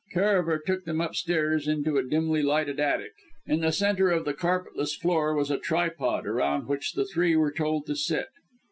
[0.11, 3.13] Karaver took them upstairs into a dimly lighted attic.
[3.45, 7.51] In the centre of the carpetless floor was a tripod, around which the three were
[7.51, 8.29] told to sit.